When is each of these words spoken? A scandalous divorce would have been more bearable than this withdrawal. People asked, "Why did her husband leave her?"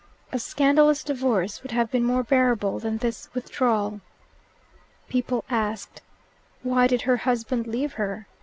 A 0.31 0.39
scandalous 0.39 1.03
divorce 1.03 1.61
would 1.61 1.73
have 1.73 1.91
been 1.91 2.03
more 2.03 2.23
bearable 2.23 2.79
than 2.79 2.97
this 2.97 3.29
withdrawal. 3.35 4.01
People 5.09 5.45
asked, 5.47 6.01
"Why 6.63 6.87
did 6.87 7.03
her 7.03 7.17
husband 7.17 7.67
leave 7.67 7.93
her?" 7.93 8.25